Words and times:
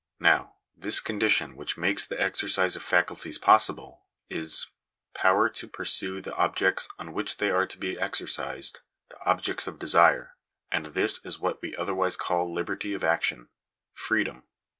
Now, 0.19 0.55
this 0.75 0.99
condition 0.99 1.55
which 1.55 1.77
makes 1.77 2.03
the 2.07 2.19
exercise 2.19 2.75
of 2.75 2.81
faculties 2.81 3.37
possible 3.37 4.07
is— 4.31 4.65
power 5.13 5.47
to 5.49 5.67
pursue 5.67 6.23
the 6.23 6.35
ob 6.35 6.55
jects 6.55 6.89
on 6.97 7.13
which 7.13 7.37
they 7.37 7.51
are 7.51 7.67
to 7.67 7.77
be 7.77 7.99
exercised— 7.99 8.79
the 9.11 9.19
objects 9.27 9.67
of 9.67 9.77
desire; 9.77 10.37
and 10.71 10.87
this 10.87 11.23
is 11.23 11.39
what 11.39 11.61
we 11.61 11.75
otherwise 11.75 12.17
call 12.17 12.51
liberty 12.51 12.95
of 12.95 13.03
action— 13.03 13.49
freedom. 14.07 14.41